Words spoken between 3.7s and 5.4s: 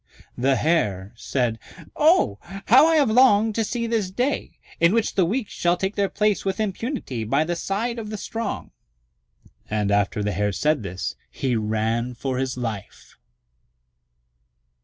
this day, in which the